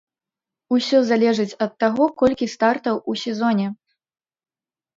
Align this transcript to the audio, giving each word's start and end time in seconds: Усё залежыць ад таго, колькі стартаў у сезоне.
Усё 0.75 1.01
залежыць 1.09 1.57
ад 1.67 1.71
таго, 1.85 2.09
колькі 2.23 2.49
стартаў 2.55 2.95
у 3.09 3.13
сезоне. 3.27 3.67